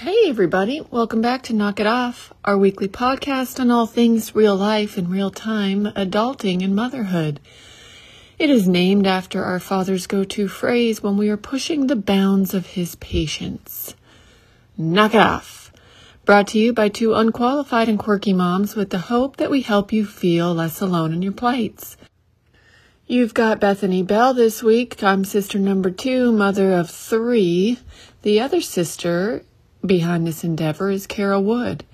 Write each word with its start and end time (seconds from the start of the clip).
Hey, 0.00 0.30
everybody. 0.30 0.80
Welcome 0.90 1.20
back 1.20 1.42
to 1.42 1.52
Knock 1.52 1.78
It 1.78 1.86
Off, 1.86 2.32
our 2.42 2.56
weekly 2.56 2.88
podcast 2.88 3.60
on 3.60 3.70
all 3.70 3.84
things 3.84 4.34
real 4.34 4.56
life 4.56 4.96
in 4.96 5.10
real 5.10 5.30
time, 5.30 5.84
adulting, 5.94 6.64
and 6.64 6.74
motherhood. 6.74 7.38
It 8.38 8.48
is 8.48 8.66
named 8.66 9.06
after 9.06 9.44
our 9.44 9.60
father's 9.60 10.06
go 10.06 10.24
to 10.24 10.48
phrase 10.48 11.02
when 11.02 11.18
we 11.18 11.28
are 11.28 11.36
pushing 11.36 11.86
the 11.86 11.96
bounds 11.96 12.54
of 12.54 12.68
his 12.68 12.94
patience. 12.94 13.94
Knock 14.78 15.14
It 15.14 15.20
Off. 15.20 15.70
Brought 16.24 16.48
to 16.48 16.58
you 16.58 16.72
by 16.72 16.88
two 16.88 17.12
unqualified 17.12 17.90
and 17.90 17.98
quirky 17.98 18.32
moms 18.32 18.74
with 18.74 18.88
the 18.88 19.00
hope 19.00 19.36
that 19.36 19.50
we 19.50 19.60
help 19.60 19.92
you 19.92 20.06
feel 20.06 20.54
less 20.54 20.80
alone 20.80 21.12
in 21.12 21.20
your 21.20 21.32
plights. 21.32 21.98
You've 23.06 23.34
got 23.34 23.60
Bethany 23.60 24.02
Bell 24.02 24.32
this 24.32 24.62
week. 24.62 25.02
I'm 25.04 25.26
sister 25.26 25.58
number 25.58 25.90
two, 25.90 26.32
mother 26.32 26.72
of 26.72 26.88
three. 26.88 27.78
The 28.22 28.40
other 28.40 28.62
sister 28.62 29.42
behind 29.84 30.26
this 30.26 30.44
endeavor 30.44 30.90
is 30.90 31.06
Carol 31.06 31.42
Wood. 31.42 31.84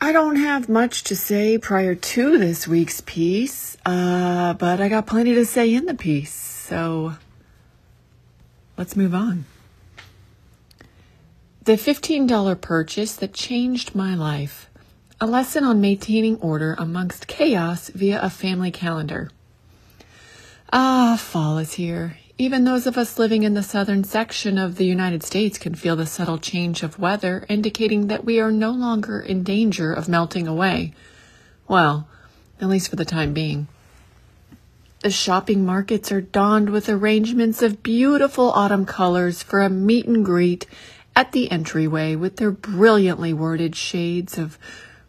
I 0.00 0.12
don't 0.12 0.36
have 0.36 0.68
much 0.68 1.04
to 1.04 1.16
say 1.16 1.58
prior 1.58 1.94
to 1.94 2.38
this 2.38 2.66
week's 2.66 3.02
piece, 3.02 3.76
uh, 3.84 4.54
but 4.54 4.80
I 4.80 4.88
got 4.88 5.06
plenty 5.06 5.34
to 5.34 5.44
say 5.44 5.74
in 5.74 5.84
the 5.84 5.94
piece, 5.94 6.32
so 6.32 7.14
let's 8.78 8.96
move 8.96 9.14
on. 9.14 9.44
The 11.64 11.72
$15 11.72 12.60
purchase 12.62 13.14
that 13.16 13.34
changed 13.34 13.94
my 13.94 14.14
life. 14.14 14.70
A 15.20 15.26
lesson 15.26 15.64
on 15.64 15.82
maintaining 15.82 16.38
order 16.38 16.74
amongst 16.78 17.26
chaos 17.26 17.90
via 17.90 18.22
a 18.22 18.30
family 18.30 18.70
calendar. 18.70 19.30
Ah, 20.72 21.18
fall 21.20 21.58
is 21.58 21.74
here. 21.74 22.16
Even 22.40 22.64
those 22.64 22.86
of 22.86 22.96
us 22.96 23.18
living 23.18 23.42
in 23.42 23.52
the 23.52 23.62
southern 23.62 24.02
section 24.02 24.56
of 24.56 24.76
the 24.76 24.86
United 24.86 25.22
States 25.22 25.58
can 25.58 25.74
feel 25.74 25.94
the 25.94 26.06
subtle 26.06 26.38
change 26.38 26.82
of 26.82 26.98
weather, 26.98 27.44
indicating 27.50 28.06
that 28.06 28.24
we 28.24 28.40
are 28.40 28.50
no 28.50 28.70
longer 28.70 29.20
in 29.20 29.42
danger 29.42 29.92
of 29.92 30.08
melting 30.08 30.48
away. 30.48 30.94
Well, 31.68 32.08
at 32.58 32.68
least 32.68 32.88
for 32.88 32.96
the 32.96 33.04
time 33.04 33.34
being. 33.34 33.68
The 35.00 35.10
shopping 35.10 35.66
markets 35.66 36.10
are 36.10 36.22
donned 36.22 36.70
with 36.70 36.88
arrangements 36.88 37.60
of 37.60 37.82
beautiful 37.82 38.50
autumn 38.52 38.86
colors 38.86 39.42
for 39.42 39.60
a 39.60 39.68
meet 39.68 40.06
and 40.06 40.24
greet 40.24 40.66
at 41.14 41.32
the 41.32 41.50
entryway 41.50 42.14
with 42.14 42.36
their 42.36 42.52
brilliantly 42.52 43.34
worded 43.34 43.76
shades 43.76 44.38
of 44.38 44.58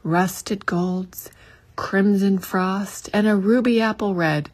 rusted 0.04 0.66
golds, 0.66 1.32
crimson 1.78 2.40
frost, 2.40 3.10
and 3.14 3.26
a 3.26 3.38
ruby 3.38 3.80
apple 3.80 4.16
red. 4.16 4.50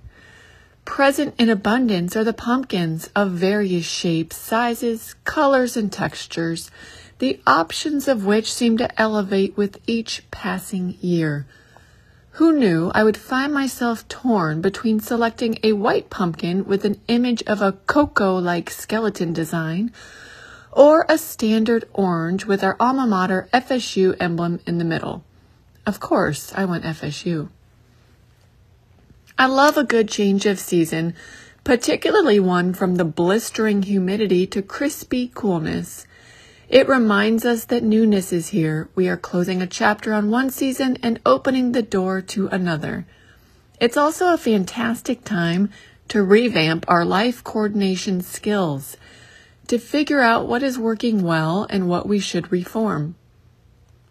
Present 0.87 1.35
in 1.37 1.49
abundance 1.49 2.15
are 2.15 2.23
the 2.23 2.33
pumpkins 2.33 3.09
of 3.13 3.31
various 3.31 3.85
shapes, 3.85 4.37
sizes, 4.37 5.15
colors, 5.25 5.77
and 5.77 5.91
textures, 5.91 6.71
the 7.19 7.39
options 7.45 8.07
of 8.07 8.25
which 8.25 8.51
seem 8.51 8.77
to 8.77 8.99
elevate 8.99 9.55
with 9.55 9.79
each 9.85 10.23
passing 10.31 10.97
year. 11.01 11.45
Who 12.31 12.53
knew 12.53 12.89
I 12.95 13.03
would 13.03 13.17
find 13.17 13.53
myself 13.53 14.07
torn 14.07 14.61
between 14.61 14.99
selecting 15.01 15.59
a 15.61 15.73
white 15.73 16.09
pumpkin 16.09 16.65
with 16.65 16.83
an 16.85 16.99
image 17.09 17.43
of 17.43 17.61
a 17.61 17.73
Coco 17.73 18.37
like 18.37 18.69
skeleton 18.71 19.33
design 19.33 19.91
or 20.71 21.05
a 21.09 21.17
standard 21.17 21.83
orange 21.93 22.45
with 22.45 22.63
our 22.63 22.77
alma 22.79 23.05
mater 23.05 23.49
FSU 23.53 24.15
emblem 24.19 24.61
in 24.65 24.77
the 24.77 24.85
middle? 24.85 25.23
Of 25.85 25.99
course, 25.99 26.53
I 26.55 26.65
went 26.65 26.85
FSU. 26.85 27.49
I 29.39 29.45
love 29.45 29.77
a 29.77 29.83
good 29.83 30.09
change 30.09 30.47
of 30.47 30.57
season, 30.57 31.13
particularly 31.63 32.39
one 32.39 32.73
from 32.73 32.95
the 32.95 33.05
blistering 33.05 33.83
humidity 33.83 34.47
to 34.47 34.63
crispy 34.63 35.31
coolness. 35.31 36.07
It 36.69 36.89
reminds 36.89 37.45
us 37.45 37.65
that 37.65 37.83
newness 37.83 38.33
is 38.33 38.49
here. 38.49 38.89
We 38.95 39.07
are 39.07 39.15
closing 39.15 39.61
a 39.61 39.67
chapter 39.67 40.11
on 40.11 40.31
one 40.31 40.49
season 40.49 40.97
and 41.03 41.19
opening 41.23 41.71
the 41.71 41.83
door 41.83 42.19
to 42.23 42.47
another. 42.47 43.05
It's 43.79 43.95
also 43.95 44.33
a 44.33 44.39
fantastic 44.39 45.23
time 45.23 45.69
to 46.07 46.23
revamp 46.23 46.85
our 46.87 47.05
life 47.05 47.43
coordination 47.43 48.21
skills, 48.21 48.97
to 49.67 49.77
figure 49.77 50.21
out 50.21 50.47
what 50.47 50.63
is 50.63 50.79
working 50.79 51.21
well 51.21 51.67
and 51.69 51.87
what 51.87 52.07
we 52.07 52.17
should 52.17 52.51
reform. 52.51 53.13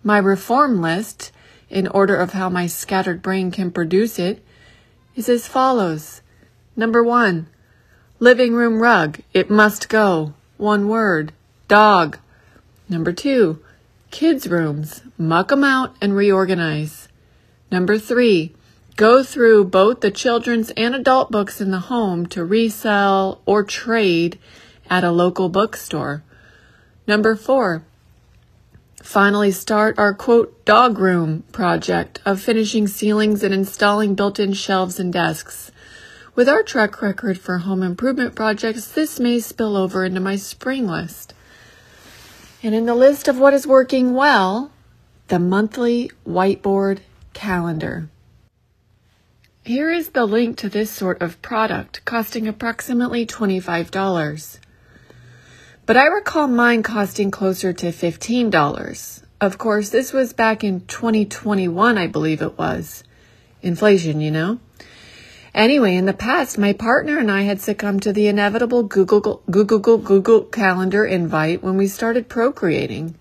My 0.05 0.19
reform 0.19 0.81
list 0.81 1.33
in 1.69 1.89
order 1.89 2.15
of 2.15 2.33
how 2.33 2.49
my 2.49 2.69
scattered 2.69 3.23
brain 3.23 3.51
can 3.51 3.73
produce 3.73 4.21
it, 4.21 4.45
is 5.17 5.29
as 5.29 5.49
follows. 5.49 6.21
Number 6.77 7.03
one, 7.03 7.49
living 8.21 8.55
room 8.55 8.81
rug. 8.81 9.21
It 9.33 9.51
must 9.51 9.89
go. 9.89 10.35
One 10.59 10.89
word. 10.89 11.33
Dog. 11.69 12.19
Number 12.89 13.13
two, 13.13 13.59
kids' 14.11 14.47
rooms. 14.47 15.03
Muck 15.19 15.51
'em 15.51 15.65
out 15.65 15.97
and 16.01 16.15
reorganize. 16.15 17.09
Number 17.73 17.99
three, 17.99 18.55
go 18.97 19.23
through 19.23 19.65
both 19.65 20.01
the 20.01 20.11
children's 20.11 20.71
and 20.77 20.95
adult 20.95 21.31
books 21.31 21.61
in 21.61 21.71
the 21.71 21.89
home 21.91 22.27
to 22.27 22.45
resell 22.45 23.41
or 23.45 23.65
trade 23.65 24.39
at 24.89 25.03
a 25.03 25.11
local 25.11 25.49
bookstore. 25.49 26.23
Number 27.09 27.35
four, 27.35 27.83
finally 29.07 29.53
start 29.53 29.97
our 30.01 30.13
quote 30.13 30.65
dog 30.65 30.99
room 30.99 31.45
project 31.53 32.21
of 32.27 32.41
finishing 32.41 32.89
ceilings 32.89 33.45
and 33.45 33.55
installing 33.55 34.17
built-in 34.17 34.53
shelves 34.53 34.99
and 34.99 35.13
desks. 35.13 35.71
With 36.35 36.49
our 36.49 36.65
track 36.65 37.01
record 37.01 37.39
for 37.39 37.59
home 37.59 37.85
improvement 37.85 38.35
projects, 38.35 38.89
this 38.89 39.21
may 39.21 39.39
spill 39.39 39.77
over 39.77 40.05
into 40.05 40.19
my 40.19 40.35
spring 40.35 40.89
list. 40.89 41.35
And 42.65 42.75
in 42.75 42.87
the 42.87 42.97
list 42.97 43.29
of 43.29 43.39
what 43.39 43.55
is 43.55 43.65
working 43.65 44.13
well, 44.13 44.73
the 45.29 45.39
monthly 45.39 46.11
whiteboard 46.27 46.99
calendar. 47.33 48.09
Here 49.65 49.93
is 49.93 50.11
the 50.11 50.27
link 50.27 50.57
to 50.59 50.69
this 50.69 50.91
sort 50.91 51.23
of 51.23 51.41
product, 51.43 52.05
costing 52.05 52.49
approximately 52.49 53.25
$25 53.25 54.59
but 55.87 55.97
I 55.97 56.07
recall 56.07 56.49
mine 56.49 56.83
costing 56.83 57.31
closer 57.31 57.73
to 57.73 57.87
$15. 57.93 59.23
Of 59.41 59.57
course, 59.57 59.91
this 59.91 60.13
was 60.13 60.33
back 60.33 60.65
in 60.65 60.81
2021, 60.87 61.97
I 61.97 62.09
believe 62.09 62.43
it 62.43 62.59
was. 62.59 63.05
Inflation, 63.63 64.21
you 64.21 64.33
know? 64.33 64.59
Anyway, 65.55 65.95
in 65.95 66.07
the 66.07 66.13
past, 66.13 66.59
my 66.59 66.73
partner 66.73 67.19
and 67.19 67.31
I 67.31 67.43
had 67.43 67.61
succumbed 67.61 68.03
to 68.03 68.13
the 68.13 68.27
inevitable 68.27 68.83
Google, 68.83 69.43
Google, 69.49 69.99
Google, 69.99 70.43
Calendar 70.43 71.05
invite 71.05 71.63
when 71.63 71.77
we 71.77 71.87
started 71.87 72.29
procreating. 72.29 73.15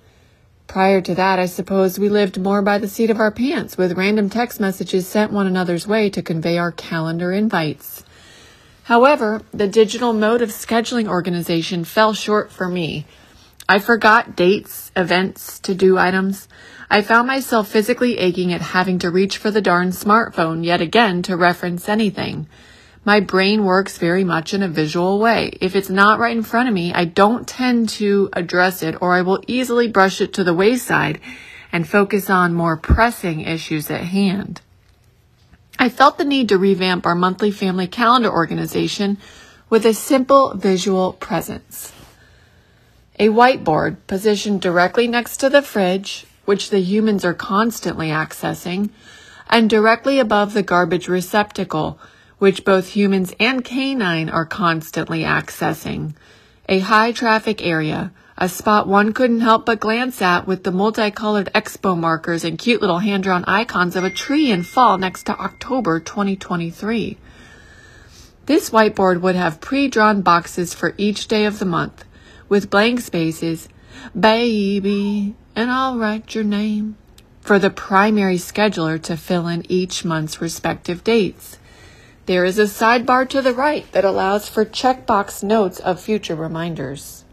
Prior 0.66 1.02
to 1.02 1.14
that, 1.16 1.38
I 1.38 1.46
suppose 1.46 2.00
we 2.00 2.09
lived 2.09 2.42
more 2.42 2.64
by 2.64 2.80
the 2.80 2.88
seat 2.88 3.12
of 3.12 3.20
our 3.20 3.31
pants 3.31 3.78
with 3.78 3.98
random 3.98 4.30
text 4.30 4.59
messages 4.59 5.08
sent 5.08 5.31
one 5.31 5.46
another's 5.46 5.88
way 5.88 6.09
to 6.09 6.24
convey 6.24 6.58
our 6.58 6.72
calendar 6.72 7.31
invites. 7.31 8.04
However, 8.85 9.41
the 9.51 9.68
digital 9.68 10.13
mode 10.13 10.44
of 10.44 10.50
scheduling 10.50 11.07
organization 11.07 11.85
fell 11.85 12.13
short 12.13 12.51
for 12.51 12.69
me. 12.69 13.07
I 13.68 13.79
forgot 13.79 14.35
dates, 14.35 14.91
events, 14.96 15.57
to 15.62 15.73
do 15.73 15.97
items. 15.97 16.47
I 16.88 17.01
found 17.01 17.25
myself 17.25 17.68
physically 17.68 18.19
aching 18.19 18.53
at 18.53 18.62
having 18.62 19.00
to 19.00 19.09
reach 19.09 19.38
for 19.38 19.50
the 19.50 19.59
darn 19.59 19.90
smartphone 19.90 20.63
yet 20.63 20.81
again 20.81 21.24
to 21.24 21.35
reference 21.35 21.90
anything. 21.90 22.47
My 23.03 23.22
brain 23.22 23.66
works 23.66 23.97
very 23.97 24.24
much 24.24 24.53
in 24.53 24.62
a 24.62 24.68
visual 24.68 25.18
way. 25.18 25.57
If 25.62 25.75
it's 25.75 25.90
not 25.90 26.19
right 26.19 26.38
in 26.38 26.44
front 26.44 26.69
of 26.69 26.75
me, 26.75 26.94
I 26.94 27.06
don't 27.06 27.47
tend 27.47 27.90
to 27.97 28.29
address 28.34 28.84
it 28.84 29.01
or 29.01 29.16
I 29.16 29.24
will 29.24 29.41
easily 29.47 29.88
brush 29.88 30.22
it 30.22 30.31
to 30.34 30.44
the 30.44 30.53
wayside 30.53 31.19
and 31.72 31.90
focus 31.90 32.29
on 32.29 32.53
more 32.53 32.78
pressing 32.78 33.41
issues 33.41 33.90
at 33.90 34.01
hand. 34.01 34.62
I 35.78 35.90
felt 35.90 36.18
the 36.18 36.25
need 36.25 36.50
to 36.50 36.58
revamp 36.58 37.06
our 37.06 37.16
monthly 37.16 37.52
family 37.52 37.88
calendar 37.88 38.31
organization 38.31 39.18
with 39.69 39.86
a 39.86 39.94
simple 39.94 40.53
visual 40.56 41.13
presence. 41.13 41.91
A 43.19 43.30
whiteboard 43.30 43.97
positioned 44.08 44.62
directly 44.62 45.07
next 45.07 45.38
to 45.38 45.50
the 45.50 45.62
fridge, 45.62 46.25
which 46.45 46.69
the 46.69 46.80
humans 46.80 47.25
are 47.25 47.33
constantly 47.33 48.10
accessing, 48.10 48.89
and 49.50 49.69
directly 49.69 50.19
above 50.19 50.54
the 50.54 50.63
garbage 50.63 51.07
receptacle, 51.07 52.00
which 52.38 52.66
both 52.66 52.89
humans 52.89 53.33
and 53.39 53.63
canine 53.63 54.30
are 54.30 54.45
constantly 54.45 55.22
accessing. 55.22 56.13
A 56.68 56.80
high 56.80 57.12
traffic 57.12 57.62
area 57.62 58.12
a 58.38 58.50
spot 58.50 58.88
one 58.88 59.14
couldn't 59.14 59.40
help 59.40 59.66
but 59.66 59.80
glance 59.80 60.22
at 60.22 60.46
with 60.46 60.64
the 60.64 60.72
multicolored 60.72 61.50
expo 61.56 61.98
markers 61.98 62.44
and 62.44 62.58
cute 62.58 62.82
little 62.82 63.00
hand-drawn 63.00 63.46
icons 63.46 63.96
of 63.96 64.04
a 64.04 64.10
tree 64.10 64.52
in 64.52 64.62
fall 64.62 64.98
next 64.98 65.24
to 65.24 65.40
October 65.40 66.02
2023. 66.02 67.18
This 68.46 68.70
whiteboard 68.70 69.22
would 69.22 69.36
have 69.36 69.62
pre-drawn 69.62 70.22
boxes 70.22 70.74
for 70.74 70.94
each 70.98 71.28
day 71.28 71.46
of 71.46 71.60
the 71.60 71.66
month 71.66 72.04
with 72.50 72.70
blank 72.70 73.00
spaces, 73.00 73.70
baby, 74.18 75.36
and 75.56 75.72
I'll 75.72 75.98
write 75.98 76.36
your 76.36 76.44
name 76.44 76.98
for 77.40 77.58
the 77.58 77.70
primary 77.70 78.38
scheduler 78.38 79.02
to 79.04 79.16
fill 79.16 79.48
in 79.48 79.70
each 79.72 80.04
month's 80.04 80.42
respective 80.42 81.04
dates. 81.04 81.58
There 82.26 82.44
is 82.44 82.60
a 82.60 82.64
sidebar 82.64 83.30
to 83.30 83.42
the 83.42 83.54
right 83.54 83.90
that 83.92 84.04
allows 84.04 84.50
for 84.50 84.66
checkbox 84.66 85.44
notes 85.44 85.80
of 85.80 86.00
future 86.00 86.36
reminders. 86.36 87.25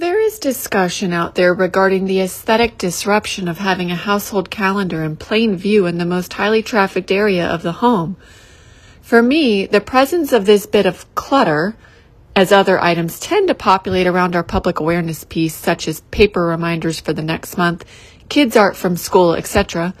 There 0.00 0.18
is 0.18 0.38
discussion 0.38 1.12
out 1.12 1.34
there 1.34 1.52
regarding 1.52 2.06
the 2.06 2.22
aesthetic 2.22 2.78
disruption 2.78 3.48
of 3.48 3.58
having 3.58 3.90
a 3.90 3.96
household 3.96 4.48
calendar 4.48 5.04
in 5.04 5.16
plain 5.16 5.56
view 5.56 5.84
in 5.84 5.98
the 5.98 6.06
most 6.06 6.32
highly 6.32 6.62
trafficked 6.62 7.12
area 7.12 7.46
of 7.46 7.60
the 7.60 7.84
home. 7.84 8.16
For 9.02 9.20
me, 9.20 9.66
the 9.66 9.82
presence 9.82 10.32
of 10.32 10.46
this 10.46 10.64
bit 10.64 10.86
of 10.86 11.14
clutter, 11.14 11.76
as 12.34 12.50
other 12.50 12.82
items 12.82 13.20
tend 13.20 13.48
to 13.48 13.54
populate 13.54 14.06
around 14.06 14.34
our 14.34 14.42
public 14.42 14.80
awareness 14.80 15.24
piece, 15.24 15.54
such 15.54 15.86
as 15.86 16.00
paper 16.10 16.46
reminders 16.46 16.98
for 16.98 17.12
the 17.12 17.20
next 17.20 17.58
month, 17.58 17.84
kids' 18.30 18.56
art 18.56 18.76
from 18.76 18.96
school, 18.96 19.34
etc., 19.34 19.92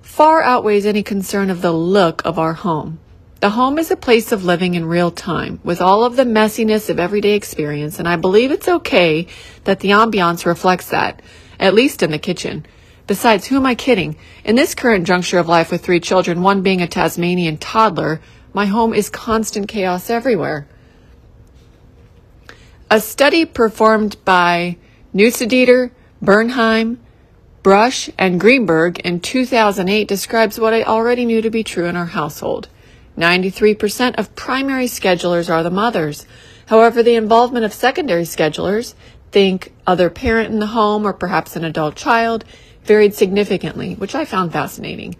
far 0.00 0.40
outweighs 0.40 0.86
any 0.86 1.02
concern 1.02 1.50
of 1.50 1.60
the 1.60 1.72
look 1.72 2.24
of 2.24 2.38
our 2.38 2.54
home. 2.54 2.98
The 3.40 3.50
home 3.50 3.78
is 3.78 3.90
a 3.90 3.96
place 3.96 4.32
of 4.32 4.44
living 4.44 4.74
in 4.74 4.86
real 4.86 5.10
time 5.10 5.60
with 5.62 5.80
all 5.80 6.04
of 6.04 6.16
the 6.16 6.24
messiness 6.24 6.88
of 6.88 6.98
everyday 6.98 7.34
experience, 7.34 7.98
and 7.98 8.08
I 8.08 8.16
believe 8.16 8.50
it's 8.50 8.68
okay 8.68 9.26
that 9.64 9.80
the 9.80 9.90
ambiance 9.90 10.46
reflects 10.46 10.88
that, 10.90 11.20
at 11.60 11.74
least 11.74 12.02
in 12.02 12.10
the 12.10 12.18
kitchen. 12.18 12.64
Besides, 13.06 13.46
who 13.46 13.56
am 13.56 13.66
I 13.66 13.74
kidding? 13.74 14.16
In 14.44 14.56
this 14.56 14.74
current 14.74 15.06
juncture 15.06 15.38
of 15.38 15.48
life 15.48 15.70
with 15.70 15.84
three 15.84 16.00
children, 16.00 16.40
one 16.40 16.62
being 16.62 16.80
a 16.80 16.86
Tasmanian 16.86 17.58
toddler, 17.58 18.20
my 18.54 18.66
home 18.66 18.94
is 18.94 19.10
constant 19.10 19.68
chaos 19.68 20.08
everywhere. 20.08 20.66
A 22.90 23.00
study 23.00 23.44
performed 23.44 24.16
by 24.24 24.78
Neustaedter, 25.14 25.90
Bernheim, 26.22 26.98
Brush, 27.62 28.08
and 28.18 28.40
Greenberg 28.40 29.00
in 29.00 29.20
2008 29.20 30.08
describes 30.08 30.58
what 30.58 30.72
I 30.72 30.82
already 30.82 31.24
knew 31.24 31.42
to 31.42 31.50
be 31.50 31.64
true 31.64 31.86
in 31.86 31.96
our 31.96 32.06
household. 32.06 32.68
93% 33.16 34.16
of 34.16 34.34
primary 34.34 34.86
schedulers 34.86 35.48
are 35.48 35.62
the 35.62 35.70
mothers. 35.70 36.26
However, 36.66 37.02
the 37.02 37.14
involvement 37.14 37.64
of 37.64 37.72
secondary 37.72 38.24
schedulers, 38.24 38.94
think 39.30 39.72
other 39.86 40.10
parent 40.10 40.52
in 40.52 40.60
the 40.60 40.68
home 40.68 41.06
or 41.06 41.12
perhaps 41.12 41.56
an 41.56 41.64
adult 41.64 41.96
child, 41.96 42.44
varied 42.84 43.14
significantly, 43.14 43.94
which 43.94 44.14
I 44.14 44.24
found 44.24 44.52
fascinating. 44.52 45.16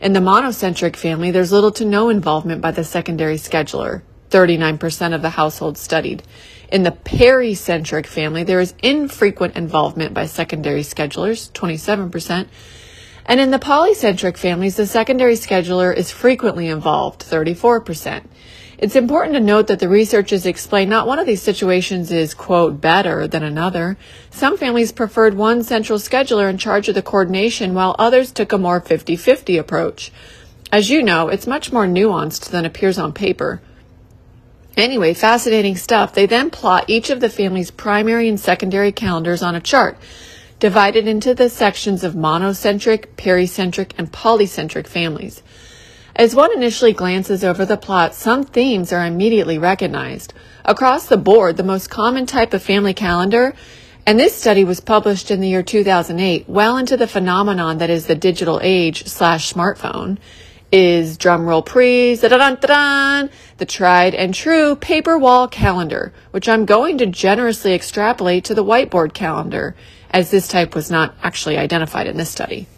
In 0.00 0.12
the 0.12 0.20
monocentric 0.20 0.96
family, 0.96 1.30
there's 1.30 1.52
little 1.52 1.72
to 1.72 1.84
no 1.84 2.08
involvement 2.08 2.60
by 2.60 2.72
the 2.72 2.84
secondary 2.84 3.36
scheduler, 3.36 4.02
39% 4.30 5.14
of 5.14 5.22
the 5.22 5.30
households 5.30 5.80
studied. 5.80 6.22
In 6.70 6.82
the 6.82 6.90
pericentric 6.90 8.06
family, 8.06 8.42
there 8.42 8.60
is 8.60 8.74
infrequent 8.82 9.56
involvement 9.56 10.12
by 10.12 10.26
secondary 10.26 10.82
schedulers, 10.82 11.50
27%, 11.52 12.48
and 13.26 13.40
in 13.40 13.50
the 13.50 13.58
polycentric 13.58 14.36
families, 14.36 14.76
the 14.76 14.86
secondary 14.86 15.34
scheduler 15.34 15.94
is 15.94 16.10
frequently 16.10 16.68
involved, 16.68 17.22
34%. 17.22 18.24
It's 18.76 18.96
important 18.96 19.34
to 19.34 19.40
note 19.40 19.68
that 19.68 19.78
the 19.78 19.88
researchers 19.88 20.44
explain 20.44 20.88
not 20.88 21.06
one 21.06 21.18
of 21.18 21.26
these 21.26 21.40
situations 21.40 22.10
is, 22.10 22.34
quote, 22.34 22.80
better 22.80 23.26
than 23.26 23.42
another. 23.42 23.96
Some 24.30 24.58
families 24.58 24.92
preferred 24.92 25.34
one 25.34 25.62
central 25.62 25.98
scheduler 25.98 26.50
in 26.50 26.58
charge 26.58 26.88
of 26.88 26.94
the 26.94 27.02
coordination, 27.02 27.72
while 27.72 27.96
others 27.98 28.32
took 28.32 28.52
a 28.52 28.58
more 28.58 28.80
50 28.80 29.16
50 29.16 29.56
approach. 29.56 30.12
As 30.72 30.90
you 30.90 31.02
know, 31.02 31.28
it's 31.28 31.46
much 31.46 31.72
more 31.72 31.86
nuanced 31.86 32.50
than 32.50 32.64
appears 32.64 32.98
on 32.98 33.12
paper. 33.12 33.62
Anyway, 34.76 35.14
fascinating 35.14 35.76
stuff. 35.76 36.12
They 36.12 36.26
then 36.26 36.50
plot 36.50 36.86
each 36.88 37.10
of 37.10 37.20
the 37.20 37.30
family's 37.30 37.70
primary 37.70 38.28
and 38.28 38.40
secondary 38.40 38.90
calendars 38.90 39.42
on 39.42 39.54
a 39.54 39.60
chart 39.60 39.96
divided 40.64 41.06
into 41.06 41.34
the 41.34 41.50
sections 41.50 42.02
of 42.02 42.14
monocentric, 42.14 43.04
pericentric, 43.18 43.92
and 43.98 44.10
polycentric 44.10 44.86
families. 44.86 45.42
As 46.16 46.34
one 46.34 46.54
initially 46.54 46.94
glances 46.94 47.44
over 47.44 47.66
the 47.66 47.76
plot, 47.76 48.14
some 48.14 48.44
themes 48.44 48.90
are 48.90 49.04
immediately 49.04 49.58
recognized. 49.58 50.32
Across 50.64 51.08
the 51.08 51.18
board, 51.18 51.58
the 51.58 51.62
most 51.62 51.90
common 51.90 52.24
type 52.24 52.54
of 52.54 52.62
family 52.62 52.94
calendar, 52.94 53.54
and 54.06 54.18
this 54.18 54.34
study 54.34 54.64
was 54.64 54.80
published 54.80 55.30
in 55.30 55.42
the 55.42 55.50
year 55.50 55.62
2008, 55.62 56.48
well 56.48 56.78
into 56.78 56.96
the 56.96 57.06
phenomenon 57.06 57.76
that 57.76 57.90
is 57.90 58.06
the 58.06 58.14
digital 58.14 58.58
age 58.62 59.04
slash 59.04 59.52
smartphone, 59.52 60.16
is 60.72 61.18
drumroll 61.18 61.66
please, 61.66 62.22
the 62.22 63.66
tried 63.68 64.14
and 64.14 64.34
true 64.34 64.76
paper 64.76 65.18
wall 65.18 65.46
calendar, 65.46 66.14
which 66.30 66.48
I'm 66.48 66.64
going 66.64 66.96
to 66.98 67.06
generously 67.06 67.74
extrapolate 67.74 68.44
to 68.44 68.54
the 68.54 68.64
whiteboard 68.64 69.12
calendar 69.12 69.76
as 70.14 70.30
this 70.30 70.46
type 70.46 70.76
was 70.76 70.90
not 70.92 71.14
actually 71.22 71.58
identified 71.58 72.06
in 72.06 72.16
this 72.16 72.30
study. 72.30 72.68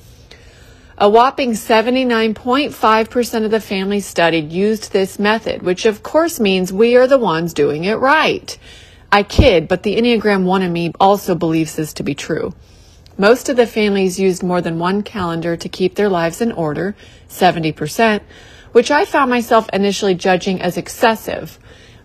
A 0.96 1.10
whopping 1.10 1.52
79.5% 1.52 3.44
of 3.44 3.50
the 3.50 3.60
families 3.60 4.06
studied 4.06 4.50
used 4.50 4.92
this 4.92 5.18
method, 5.18 5.62
which 5.62 5.84
of 5.84 6.02
course 6.02 6.40
means 6.40 6.72
we 6.72 6.96
are 6.96 7.06
the 7.06 7.18
ones 7.18 7.52
doing 7.52 7.84
it 7.84 7.96
right. 7.96 8.58
I 9.12 9.22
kid, 9.22 9.68
but 9.68 9.82
the 9.82 9.96
Enneagram 9.96 10.44
1 10.44 10.62
in 10.62 10.72
me 10.72 10.92
also 10.98 11.34
believes 11.34 11.76
this 11.76 11.92
to 11.94 12.02
be 12.02 12.14
true. 12.14 12.54
Most 13.18 13.50
of 13.50 13.56
the 13.56 13.66
families 13.66 14.18
used 14.18 14.42
more 14.42 14.62
than 14.62 14.78
one 14.78 15.02
calendar 15.02 15.58
to 15.58 15.68
keep 15.68 15.94
their 15.94 16.08
lives 16.08 16.40
in 16.40 16.52
order, 16.52 16.96
70%, 17.28 18.22
which 18.72 18.90
I 18.90 19.04
found 19.04 19.28
myself 19.28 19.68
initially 19.74 20.14
judging 20.14 20.62
as 20.62 20.78
excessive. 20.78 21.58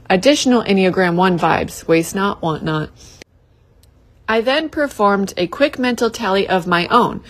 Additional 0.10 0.64
Enneagram 0.64 1.16
1 1.16 1.40
vibes, 1.40 1.88
waste 1.88 2.16
not, 2.16 2.42
want 2.42 2.64
not. 2.64 2.90
I 4.32 4.40
then 4.40 4.70
performed 4.70 5.34
a 5.36 5.46
quick 5.46 5.78
mental 5.78 6.10
tally 6.10 6.48
of 6.48 6.66
my 6.66 6.88
own 6.88 7.22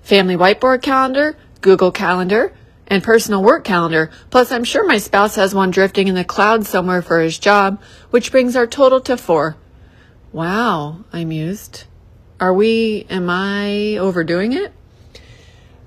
family 0.00 0.36
whiteboard 0.36 0.80
calendar, 0.80 1.36
Google 1.60 1.92
Calendar, 1.92 2.50
and 2.86 3.02
personal 3.02 3.42
work 3.42 3.62
calendar. 3.62 4.10
Plus, 4.30 4.50
I'm 4.50 4.64
sure 4.64 4.86
my 4.86 4.96
spouse 4.96 5.34
has 5.34 5.54
one 5.54 5.70
drifting 5.70 6.08
in 6.08 6.14
the 6.14 6.24
clouds 6.24 6.66
somewhere 6.66 7.02
for 7.02 7.20
his 7.20 7.38
job, 7.38 7.78
which 8.08 8.32
brings 8.32 8.56
our 8.56 8.66
total 8.66 9.02
to 9.02 9.18
four. 9.18 9.58
Wow, 10.32 11.04
I 11.12 11.26
mused. 11.26 11.84
Are 12.40 12.54
we, 12.54 13.04
am 13.10 13.28
I 13.28 13.98
overdoing 13.98 14.54
it? 14.54 14.72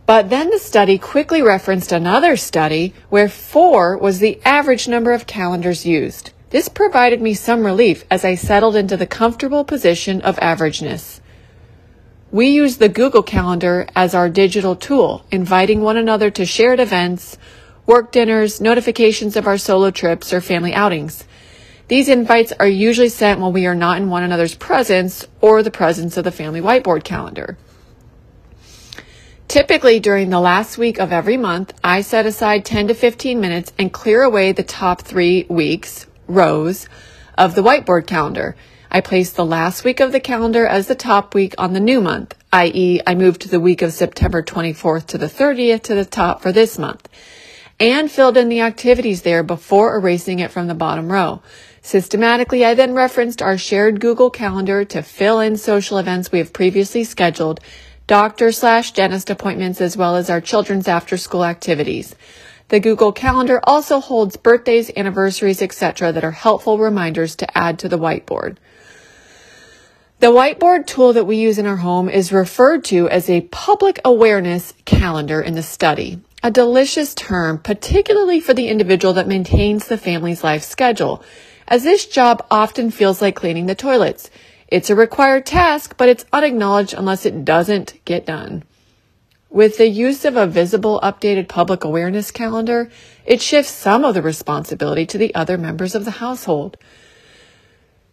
But 0.05 0.29
then 0.29 0.51
the 0.51 0.59
study 0.59 0.99
quickly 0.99 1.41
referenced 1.41 1.91
another 1.91 2.37
study 2.37 2.93
where 3.09 3.27
four 3.27 3.97
was 3.97 4.19
the 4.19 4.39
average 4.45 4.87
number 4.87 5.13
of 5.13 5.25
calendars 5.25 5.83
used. 5.83 6.29
This 6.49 6.67
provided 6.67 7.21
me 7.21 7.35
some 7.35 7.63
relief 7.63 8.05
as 8.09 8.25
I 8.25 8.33
settled 8.33 8.75
into 8.75 8.97
the 8.97 9.05
comfortable 9.05 9.63
position 9.63 10.21
of 10.21 10.37
averageness. 10.37 11.19
We 12.31 12.49
use 12.49 12.77
the 12.77 12.89
Google 12.89 13.21
Calendar 13.21 13.87
as 13.95 14.15
our 14.15 14.29
digital 14.29 14.75
tool, 14.75 15.25
inviting 15.31 15.81
one 15.81 15.97
another 15.97 16.31
to 16.31 16.45
shared 16.45 16.79
events, 16.79 17.37
work 17.85 18.11
dinners, 18.11 18.59
notifications 18.59 19.35
of 19.35 19.47
our 19.47 19.57
solo 19.57 19.91
trips, 19.91 20.33
or 20.33 20.41
family 20.41 20.73
outings. 20.73 21.23
These 21.87 22.09
invites 22.09 22.53
are 22.59 22.67
usually 22.67 23.09
sent 23.09 23.39
when 23.39 23.53
we 23.53 23.65
are 23.65 23.75
not 23.75 23.97
in 23.97 24.09
one 24.09 24.23
another's 24.23 24.53
presence 24.53 25.25
or 25.41 25.61
the 25.63 25.71
presence 25.71 26.17
of 26.17 26.23
the 26.23 26.31
family 26.31 26.61
whiteboard 26.61 27.03
calendar. 27.03 27.57
Typically, 29.47 29.99
during 29.99 30.29
the 30.29 30.39
last 30.39 30.77
week 30.77 30.99
of 30.99 31.11
every 31.11 31.37
month, 31.37 31.73
I 31.83 32.01
set 32.01 32.27
aside 32.27 32.63
10 32.65 32.89
to 32.89 32.93
15 32.93 33.39
minutes 33.39 33.73
and 33.79 33.91
clear 33.91 34.21
away 34.21 34.51
the 34.51 34.61
top 34.61 35.01
three 35.01 35.47
weeks, 35.49 36.05
rows 36.29 36.87
of 37.37 37.55
the 37.55 37.63
whiteboard 37.63 38.07
calendar. 38.07 38.55
I 38.91 39.01
placed 39.01 39.35
the 39.35 39.45
last 39.45 39.83
week 39.83 39.99
of 39.99 40.11
the 40.11 40.19
calendar 40.19 40.65
as 40.65 40.87
the 40.87 40.95
top 40.95 41.35
week 41.35 41.53
on 41.57 41.73
the 41.73 41.79
new 41.79 42.01
month, 42.01 42.35
i.e., 42.51 43.01
I 43.05 43.13
moved 43.15 43.49
the 43.49 43.59
week 43.59 43.81
of 43.81 43.93
September 43.93 44.41
24th 44.41 45.07
to 45.07 45.17
the 45.17 45.27
30th 45.27 45.83
to 45.83 45.95
the 45.95 46.05
top 46.05 46.41
for 46.41 46.51
this 46.51 46.79
month, 46.79 47.07
and 47.79 48.09
filled 48.09 48.35
in 48.35 48.49
the 48.49 48.61
activities 48.61 49.21
there 49.21 49.43
before 49.43 49.95
erasing 49.95 50.39
it 50.39 50.51
from 50.51 50.67
the 50.67 50.73
bottom 50.73 51.11
row. 51.11 51.41
Systematically, 51.81 52.65
I 52.65 52.73
then 52.73 52.93
referenced 52.93 53.41
our 53.41 53.57
shared 53.57 53.99
Google 53.99 54.29
Calendar 54.29 54.83
to 54.85 55.01
fill 55.01 55.39
in 55.39 55.55
social 55.55 55.97
events 55.97 56.31
we 56.31 56.39
have 56.39 56.51
previously 56.51 57.03
scheduled, 57.03 57.59
doctor 58.07 58.51
slash 58.51 58.91
dentist 58.91 59.29
appointments, 59.29 59.79
as 59.81 59.95
well 59.95 60.15
as 60.15 60.29
our 60.29 60.41
children's 60.41 60.87
after 60.87 61.15
school 61.15 61.45
activities. 61.45 62.15
The 62.69 62.79
Google 62.79 63.11
Calendar 63.11 63.59
also 63.63 63.99
holds 63.99 64.37
birthdays, 64.37 64.91
anniversaries, 64.95 65.61
etc. 65.61 66.11
that 66.11 66.23
are 66.23 66.31
helpful 66.31 66.77
reminders 66.77 67.35
to 67.37 67.57
add 67.57 67.79
to 67.79 67.89
the 67.89 67.97
whiteboard. 67.97 68.57
The 70.19 70.27
whiteboard 70.27 70.85
tool 70.85 71.13
that 71.13 71.25
we 71.25 71.37
use 71.37 71.57
in 71.57 71.65
our 71.65 71.77
home 71.77 72.09
is 72.09 72.31
referred 72.31 72.83
to 72.85 73.09
as 73.09 73.27
a 73.27 73.41
public 73.41 73.99
awareness 74.05 74.75
calendar 74.85 75.41
in 75.41 75.55
the 75.55 75.63
study, 75.63 76.19
a 76.43 76.51
delicious 76.51 77.15
term, 77.15 77.57
particularly 77.57 78.39
for 78.39 78.53
the 78.53 78.67
individual 78.67 79.15
that 79.15 79.27
maintains 79.27 79.87
the 79.87 79.97
family's 79.97 80.43
life 80.43 80.61
schedule, 80.61 81.23
as 81.67 81.83
this 81.83 82.05
job 82.05 82.45
often 82.51 82.91
feels 82.91 83.19
like 83.19 83.35
cleaning 83.35 83.65
the 83.65 83.73
toilets. 83.73 84.29
It's 84.67 84.91
a 84.91 84.95
required 84.95 85.47
task, 85.47 85.95
but 85.97 86.09
it's 86.09 86.25
unacknowledged 86.31 86.93
unless 86.93 87.25
it 87.25 87.45
doesn't 87.45 88.05
get 88.05 88.27
done. 88.27 88.63
With 89.49 89.77
the 89.77 89.87
use 89.87 90.25
of 90.25 90.37
a 90.37 90.45
visible 90.45 90.99
updated 91.01 91.47
public 91.47 91.83
awareness 91.83 92.29
calendar, 92.29 92.91
it 93.25 93.41
shifts 93.41 93.71
some 93.71 94.05
of 94.05 94.13
the 94.13 94.21
responsibility 94.21 95.07
to 95.07 95.17
the 95.17 95.33
other 95.33 95.57
members 95.57 95.95
of 95.95 96.05
the 96.05 96.11
household. 96.11 96.77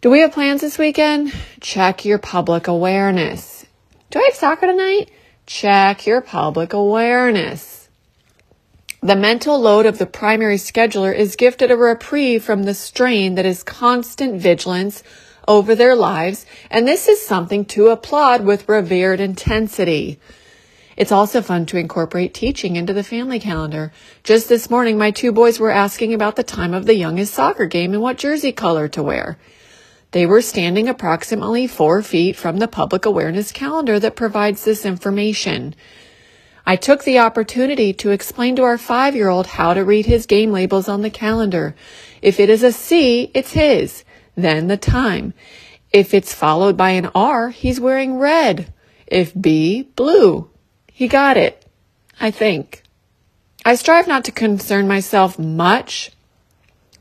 Do 0.01 0.09
we 0.09 0.21
have 0.21 0.31
plans 0.31 0.61
this 0.61 0.79
weekend? 0.79 1.31
Check 1.61 2.05
your 2.05 2.17
public 2.17 2.67
awareness. 2.67 3.67
Do 4.09 4.19
I 4.19 4.23
have 4.23 4.35
soccer 4.35 4.65
tonight? 4.65 5.11
Check 5.45 6.07
your 6.07 6.21
public 6.21 6.73
awareness. 6.73 7.87
The 9.01 9.15
mental 9.15 9.59
load 9.59 9.85
of 9.85 9.99
the 9.99 10.07
primary 10.07 10.57
scheduler 10.57 11.15
is 11.15 11.35
gifted 11.35 11.69
a 11.69 11.77
reprieve 11.77 12.43
from 12.43 12.63
the 12.63 12.73
strain 12.73 13.35
that 13.35 13.45
is 13.45 13.61
constant 13.61 14.41
vigilance 14.41 15.03
over 15.47 15.75
their 15.75 15.95
lives, 15.95 16.47
and 16.71 16.87
this 16.87 17.07
is 17.07 17.23
something 17.23 17.63
to 17.65 17.89
applaud 17.89 18.43
with 18.43 18.67
revered 18.67 19.19
intensity. 19.19 20.19
It's 20.97 21.11
also 21.11 21.43
fun 21.43 21.67
to 21.67 21.77
incorporate 21.77 22.33
teaching 22.33 22.75
into 22.75 22.91
the 22.91 23.03
family 23.03 23.39
calendar. 23.39 23.93
Just 24.23 24.49
this 24.49 24.67
morning, 24.67 24.97
my 24.97 25.11
two 25.11 25.31
boys 25.31 25.59
were 25.59 25.69
asking 25.69 26.15
about 26.15 26.35
the 26.35 26.43
time 26.43 26.73
of 26.73 26.87
the 26.87 26.95
youngest 26.95 27.35
soccer 27.35 27.67
game 27.67 27.93
and 27.93 28.01
what 28.01 28.17
jersey 28.17 28.51
color 28.51 28.87
to 28.89 29.03
wear. 29.03 29.37
They 30.11 30.25
were 30.25 30.41
standing 30.41 30.87
approximately 30.87 31.67
four 31.67 32.01
feet 32.01 32.35
from 32.35 32.57
the 32.57 32.67
public 32.67 33.05
awareness 33.05 33.51
calendar 33.51 33.99
that 33.99 34.15
provides 34.15 34.65
this 34.65 34.85
information. 34.85 35.75
I 36.65 36.77
took 36.77 37.03
the 37.03 37.19
opportunity 37.19 37.93
to 37.93 38.09
explain 38.09 38.55
to 38.55 38.63
our 38.63 38.79
five 38.79 39.15
year 39.15 39.29
old 39.29 39.45
how 39.45 39.75
to 39.75 39.85
read 39.85 40.07
his 40.07 40.25
game 40.25 40.51
labels 40.51 40.89
on 40.89 41.03
the 41.03 41.11
calendar. 41.11 41.75
If 42.23 42.39
it 42.39 42.49
is 42.49 42.63
a 42.63 42.71
C, 42.71 43.29
it's 43.35 43.53
his, 43.53 44.03
then 44.35 44.67
the 44.67 44.77
time. 44.77 45.35
If 45.93 46.15
it's 46.15 46.33
followed 46.33 46.75
by 46.75 46.91
an 46.91 47.11
R, 47.13 47.49
he's 47.49 47.79
wearing 47.79 48.17
red. 48.17 48.73
If 49.05 49.39
B, 49.39 49.83
blue. 49.95 50.49
He 50.97 51.07
got 51.07 51.37
it, 51.37 51.63
I 52.19 52.31
think. 52.31 52.81
I 53.63 53.75
strive 53.75 54.07
not 54.07 54.25
to 54.25 54.31
concern 54.31 54.87
myself 54.87 55.37
much 55.37 56.09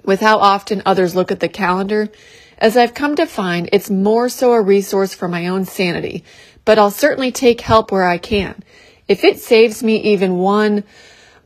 with 0.04 0.20
how 0.20 0.36
often 0.36 0.82
others 0.84 1.16
look 1.16 1.32
at 1.32 1.40
the 1.40 1.48
calendar 1.48 2.10
as 2.58 2.76
I've 2.76 2.92
come 2.92 3.16
to 3.16 3.24
find, 3.24 3.70
it's 3.72 3.88
more 3.88 4.28
so 4.28 4.52
a 4.52 4.60
resource 4.60 5.14
for 5.14 5.28
my 5.28 5.46
own 5.46 5.64
sanity, 5.64 6.24
but 6.66 6.78
I'll 6.78 6.90
certainly 6.90 7.32
take 7.32 7.62
help 7.62 7.90
where 7.90 8.06
I 8.06 8.18
can. 8.18 8.62
If 9.08 9.24
it 9.24 9.40
saves 9.40 9.82
me 9.82 9.96
even 10.12 10.36
one, 10.36 10.84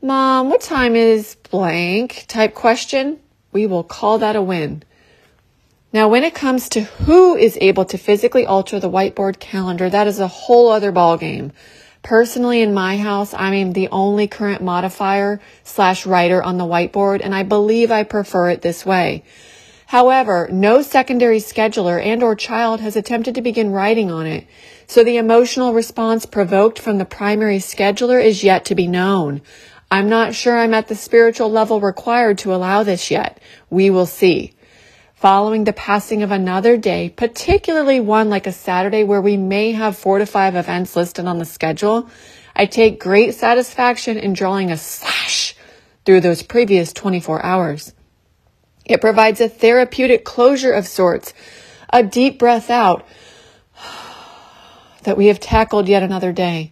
Mom, 0.01 0.49
what 0.49 0.59
time 0.59 0.97
is 0.97 1.35
blank 1.51 2.25
type 2.27 2.53
question, 2.53 3.21
we 3.53 3.65
will 3.65 3.85
call 3.85 4.17
that 4.17 4.35
a 4.35 4.41
win. 4.41 4.83
Now, 5.93 6.09
when 6.09 6.25
it 6.25 6.35
comes 6.35 6.67
to 6.69 6.81
who 6.81 7.37
is 7.37 7.57
able 7.61 7.85
to 7.85 7.97
physically 7.97 8.45
alter 8.45 8.77
the 8.77 8.89
whiteboard 8.89 9.39
calendar, 9.39 9.89
that 9.89 10.07
is 10.07 10.19
a 10.19 10.27
whole 10.27 10.69
other 10.69 10.91
ballgame. 10.91 11.53
Personally, 12.03 12.61
in 12.61 12.73
my 12.73 12.97
house, 12.97 13.33
I 13.33 13.53
am 13.55 13.73
the 13.73 13.89
only 13.89 14.27
current 14.27 14.61
modifier 14.61 15.39
slash 15.63 16.05
writer 16.05 16.41
on 16.41 16.57
the 16.57 16.65
whiteboard, 16.65 17.21
and 17.23 17.35
I 17.35 17.43
believe 17.43 17.91
I 17.91 18.03
prefer 18.03 18.49
it 18.49 18.61
this 18.61 18.85
way. 18.85 19.23
However, 19.85 20.49
no 20.51 20.81
secondary 20.81 21.39
scheduler 21.39 22.03
and 22.03 22.23
or 22.23 22.35
child 22.35 22.79
has 22.79 22.95
attempted 22.95 23.35
to 23.35 23.41
begin 23.41 23.71
writing 23.71 24.09
on 24.09 24.25
it, 24.25 24.47
so 24.87 25.03
the 25.03 25.17
emotional 25.17 25.73
response 25.73 26.25
provoked 26.25 26.79
from 26.79 26.97
the 26.97 27.05
primary 27.05 27.57
scheduler 27.57 28.23
is 28.23 28.43
yet 28.43 28.65
to 28.65 28.75
be 28.75 28.87
known. 28.87 29.41
I'm 29.91 30.07
not 30.09 30.33
sure 30.33 30.57
I'm 30.57 30.73
at 30.73 30.87
the 30.87 30.95
spiritual 30.95 31.51
level 31.51 31.81
required 31.81 32.37
to 32.39 32.55
allow 32.55 32.83
this 32.83 33.11
yet. 33.11 33.39
We 33.69 33.89
will 33.89 34.05
see. 34.05 34.53
Following 35.21 35.65
the 35.65 35.73
passing 35.73 36.23
of 36.23 36.31
another 36.31 36.77
day, 36.77 37.07
particularly 37.07 37.99
one 37.99 38.31
like 38.31 38.47
a 38.47 38.51
Saturday 38.51 39.03
where 39.03 39.21
we 39.21 39.37
may 39.37 39.71
have 39.71 39.95
four 39.95 40.17
to 40.17 40.25
five 40.25 40.55
events 40.55 40.95
listed 40.95 41.27
on 41.27 41.37
the 41.37 41.45
schedule, 41.45 42.09
I 42.55 42.65
take 42.65 42.99
great 42.99 43.35
satisfaction 43.35 44.17
in 44.17 44.33
drawing 44.33 44.71
a 44.71 44.77
slash 44.77 45.55
through 46.05 46.21
those 46.21 46.41
previous 46.41 46.91
24 46.91 47.45
hours. 47.45 47.93
It 48.83 48.99
provides 48.99 49.39
a 49.41 49.47
therapeutic 49.47 50.25
closure 50.25 50.71
of 50.71 50.87
sorts, 50.87 51.35
a 51.93 52.01
deep 52.01 52.39
breath 52.39 52.71
out 52.71 53.05
that 55.03 55.17
we 55.17 55.27
have 55.27 55.39
tackled 55.39 55.87
yet 55.87 56.01
another 56.01 56.31
day. 56.31 56.71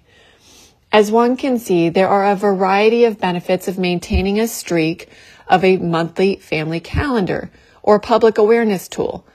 As 0.91 1.11
one 1.11 1.37
can 1.37 1.59
see, 1.59 1.89
there 1.89 2.09
are 2.09 2.25
a 2.25 2.35
variety 2.35 3.05
of 3.05 3.19
benefits 3.19 3.67
of 3.67 3.77
maintaining 3.77 4.39
a 4.39 4.47
streak 4.47 5.07
of 5.47 5.63
a 5.63 5.77
monthly 5.77 6.37
family 6.37 6.79
calendar 6.79 7.51
or 7.89 7.97
public 7.97 8.37
awareness 8.37 8.87
tool. 8.87 9.25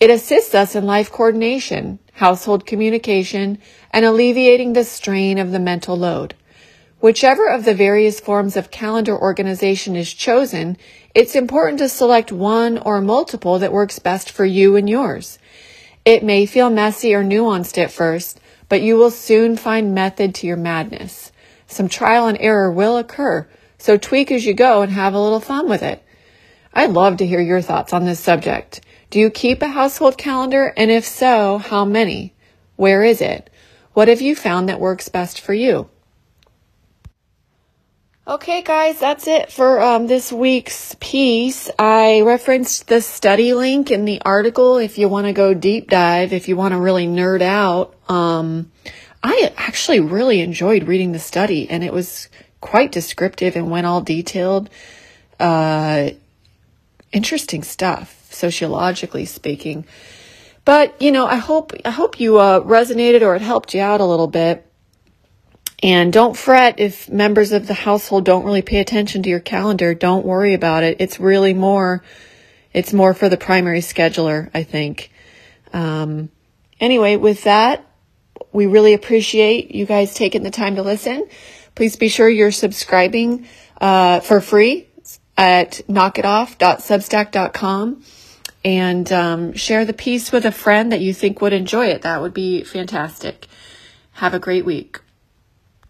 It 0.00 0.10
assists 0.10 0.52
us 0.52 0.74
in 0.74 0.84
life 0.84 1.12
coordination, 1.12 2.00
household 2.14 2.66
communication, 2.66 3.58
and 3.92 4.04
alleviating 4.04 4.72
the 4.72 4.82
strain 4.82 5.38
of 5.38 5.52
the 5.52 5.60
mental 5.60 5.96
load. 5.96 6.34
Whichever 6.98 7.46
of 7.46 7.64
the 7.64 7.72
various 7.72 8.18
forms 8.18 8.56
of 8.56 8.72
calendar 8.72 9.16
organization 9.16 9.94
is 9.94 10.12
chosen, 10.12 10.76
it's 11.14 11.36
important 11.36 11.78
to 11.78 11.88
select 11.88 12.32
one 12.32 12.78
or 12.78 13.00
multiple 13.00 13.60
that 13.60 13.72
works 13.72 14.00
best 14.00 14.28
for 14.28 14.44
you 14.44 14.74
and 14.74 14.90
yours. 14.90 15.38
It 16.04 16.24
may 16.24 16.46
feel 16.46 16.68
messy 16.68 17.14
or 17.14 17.22
nuanced 17.22 17.80
at 17.80 17.92
first, 17.92 18.40
but 18.68 18.82
you 18.82 18.96
will 18.96 19.12
soon 19.12 19.56
find 19.56 19.94
method 19.94 20.34
to 20.34 20.48
your 20.48 20.56
madness. 20.56 21.30
Some 21.68 21.88
trial 21.88 22.26
and 22.26 22.38
error 22.40 22.72
will 22.72 22.96
occur, 22.96 23.46
so 23.78 23.96
tweak 23.96 24.32
as 24.32 24.44
you 24.44 24.52
go 24.52 24.82
and 24.82 24.90
have 24.90 25.14
a 25.14 25.20
little 25.20 25.38
fun 25.38 25.68
with 25.68 25.84
it. 25.84 26.02
I'd 26.72 26.90
love 26.90 27.18
to 27.18 27.26
hear 27.26 27.40
your 27.40 27.62
thoughts 27.62 27.92
on 27.92 28.04
this 28.04 28.20
subject. 28.20 28.80
Do 29.10 29.18
you 29.18 29.30
keep 29.30 29.60
a 29.62 29.68
household 29.68 30.16
calendar? 30.16 30.72
And 30.76 30.90
if 30.90 31.04
so, 31.04 31.58
how 31.58 31.84
many? 31.84 32.32
Where 32.76 33.02
is 33.02 33.20
it? 33.20 33.50
What 33.92 34.08
have 34.08 34.20
you 34.20 34.36
found 34.36 34.68
that 34.68 34.80
works 34.80 35.08
best 35.08 35.40
for 35.40 35.52
you? 35.52 35.90
Okay, 38.28 38.62
guys, 38.62 39.00
that's 39.00 39.26
it 39.26 39.50
for 39.50 39.80
um, 39.80 40.06
this 40.06 40.30
week's 40.30 40.94
piece. 41.00 41.68
I 41.76 42.20
referenced 42.20 42.86
the 42.86 43.00
study 43.00 43.54
link 43.54 43.90
in 43.90 44.04
the 44.04 44.22
article 44.22 44.76
if 44.76 44.98
you 44.98 45.08
want 45.08 45.26
to 45.26 45.32
go 45.32 45.52
deep 45.52 45.90
dive, 45.90 46.32
if 46.32 46.46
you 46.46 46.54
want 46.54 46.72
to 46.72 46.78
really 46.78 47.08
nerd 47.08 47.42
out. 47.42 47.96
Um, 48.08 48.70
I 49.20 49.52
actually 49.56 49.98
really 49.98 50.40
enjoyed 50.42 50.84
reading 50.84 51.10
the 51.10 51.18
study, 51.18 51.68
and 51.68 51.82
it 51.82 51.92
was 51.92 52.28
quite 52.60 52.92
descriptive 52.92 53.56
and 53.56 53.68
went 53.68 53.86
all 53.86 54.00
detailed. 54.00 54.70
Uh, 55.40 56.10
interesting 57.12 57.62
stuff, 57.62 58.28
sociologically 58.30 59.24
speaking. 59.24 59.84
But 60.64 61.00
you 61.00 61.12
know, 61.12 61.26
I 61.26 61.36
hope 61.36 61.72
I 61.84 61.90
hope 61.90 62.20
you 62.20 62.38
uh, 62.38 62.60
resonated 62.60 63.22
or 63.22 63.34
it 63.34 63.42
helped 63.42 63.74
you 63.74 63.80
out 63.80 64.00
a 64.00 64.04
little 64.04 64.28
bit. 64.28 64.66
And 65.82 66.12
don't 66.12 66.36
fret 66.36 66.78
if 66.78 67.08
members 67.08 67.52
of 67.52 67.66
the 67.66 67.74
household 67.74 68.26
don't 68.26 68.44
really 68.44 68.60
pay 68.60 68.80
attention 68.80 69.22
to 69.22 69.30
your 69.30 69.40
calendar. 69.40 69.94
Don't 69.94 70.26
worry 70.26 70.52
about 70.52 70.82
it. 70.82 70.98
It's 71.00 71.18
really 71.18 71.54
more, 71.54 72.02
it's 72.74 72.92
more 72.92 73.14
for 73.14 73.30
the 73.30 73.38
primary 73.38 73.80
scheduler, 73.80 74.50
I 74.52 74.62
think. 74.62 75.10
Um, 75.72 76.28
anyway, 76.80 77.16
with 77.16 77.44
that, 77.44 77.86
we 78.52 78.66
really 78.66 78.92
appreciate 78.92 79.74
you 79.74 79.86
guys 79.86 80.12
taking 80.12 80.42
the 80.42 80.50
time 80.50 80.76
to 80.76 80.82
listen. 80.82 81.26
Please 81.74 81.96
be 81.96 82.08
sure 82.08 82.28
you're 82.28 82.52
subscribing 82.52 83.46
uh, 83.80 84.20
for 84.20 84.42
free 84.42 84.86
at 85.40 85.80
knockitoff.substack.com 85.88 88.04
and 88.62 89.10
um, 89.10 89.54
share 89.54 89.86
the 89.86 89.94
piece 89.94 90.30
with 90.30 90.44
a 90.44 90.52
friend 90.52 90.92
that 90.92 91.00
you 91.00 91.14
think 91.14 91.40
would 91.40 91.54
enjoy 91.54 91.86
it. 91.86 92.02
That 92.02 92.20
would 92.20 92.34
be 92.34 92.62
fantastic. 92.62 93.46
Have 94.12 94.34
a 94.34 94.38
great 94.38 94.66
week. 94.66 95.00